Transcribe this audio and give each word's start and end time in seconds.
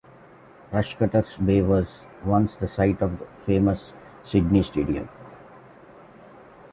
Rushcutters 0.71 1.45
Bay 1.45 1.61
was 1.61 1.99
once 2.25 2.55
the 2.55 2.67
site 2.67 3.03
of 3.03 3.19
the 3.19 3.27
famous 3.45 3.93
Sydney 4.23 4.63
Stadium. 4.63 5.07